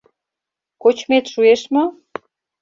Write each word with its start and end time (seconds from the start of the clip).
—Кочмет 0.81 1.25
шуэш 1.33 1.61
мо? 1.73 1.83